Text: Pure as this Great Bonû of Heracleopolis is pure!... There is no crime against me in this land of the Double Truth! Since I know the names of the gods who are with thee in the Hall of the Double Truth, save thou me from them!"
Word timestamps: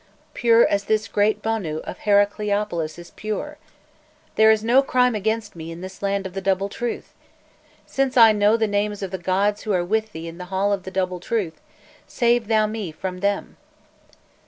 Pure 0.33 0.65
as 0.67 0.85
this 0.85 1.07
Great 1.07 1.43
Bonû 1.43 1.79
of 1.81 1.99
Heracleopolis 1.99 2.97
is 2.97 3.11
pure!... 3.11 3.59
There 4.33 4.49
is 4.49 4.63
no 4.63 4.81
crime 4.81 5.13
against 5.13 5.55
me 5.55 5.71
in 5.71 5.81
this 5.81 6.01
land 6.01 6.25
of 6.25 6.33
the 6.33 6.41
Double 6.41 6.69
Truth! 6.69 7.13
Since 7.85 8.17
I 8.17 8.31
know 8.31 8.57
the 8.57 8.65
names 8.65 9.03
of 9.03 9.11
the 9.11 9.19
gods 9.19 9.61
who 9.61 9.73
are 9.73 9.85
with 9.85 10.11
thee 10.11 10.27
in 10.27 10.39
the 10.39 10.45
Hall 10.45 10.73
of 10.73 10.85
the 10.85 10.89
Double 10.89 11.19
Truth, 11.19 11.61
save 12.07 12.47
thou 12.47 12.65
me 12.65 12.91
from 12.91 13.19
them!" 13.19 13.57